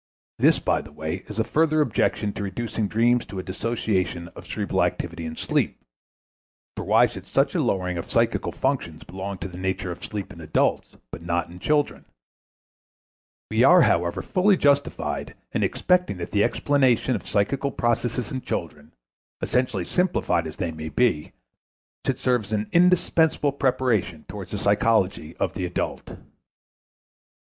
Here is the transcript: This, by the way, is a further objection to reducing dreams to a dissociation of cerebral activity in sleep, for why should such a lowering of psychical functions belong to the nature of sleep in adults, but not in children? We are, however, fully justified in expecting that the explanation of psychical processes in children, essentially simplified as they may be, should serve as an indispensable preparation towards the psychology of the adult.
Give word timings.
This, 0.39 0.57
by 0.57 0.81
the 0.81 0.91
way, 0.91 1.23
is 1.27 1.37
a 1.37 1.43
further 1.43 1.79
objection 1.79 2.33
to 2.33 2.41
reducing 2.41 2.87
dreams 2.87 3.23
to 3.27 3.37
a 3.37 3.43
dissociation 3.43 4.29
of 4.29 4.47
cerebral 4.47 4.81
activity 4.83 5.27
in 5.27 5.35
sleep, 5.35 5.79
for 6.75 6.83
why 6.85 7.05
should 7.05 7.27
such 7.27 7.53
a 7.53 7.61
lowering 7.61 7.99
of 7.99 8.09
psychical 8.09 8.51
functions 8.51 9.03
belong 9.03 9.37
to 9.37 9.47
the 9.47 9.59
nature 9.59 9.91
of 9.91 10.03
sleep 10.03 10.33
in 10.33 10.41
adults, 10.41 10.95
but 11.11 11.21
not 11.21 11.51
in 11.51 11.59
children? 11.59 12.05
We 13.51 13.63
are, 13.63 13.83
however, 13.83 14.23
fully 14.23 14.57
justified 14.57 15.35
in 15.51 15.61
expecting 15.61 16.17
that 16.17 16.31
the 16.31 16.43
explanation 16.43 17.13
of 17.15 17.27
psychical 17.27 17.69
processes 17.69 18.31
in 18.31 18.41
children, 18.41 18.93
essentially 19.39 19.85
simplified 19.85 20.47
as 20.47 20.57
they 20.57 20.71
may 20.71 20.89
be, 20.89 21.31
should 22.07 22.17
serve 22.17 22.45
as 22.45 22.53
an 22.53 22.67
indispensable 22.71 23.51
preparation 23.51 24.25
towards 24.27 24.49
the 24.49 24.57
psychology 24.57 25.37
of 25.37 25.53
the 25.53 25.65
adult. 25.65 26.13